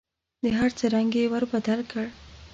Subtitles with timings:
[0.43, 2.05] د هر څه رنګ یې ور بدل کړ.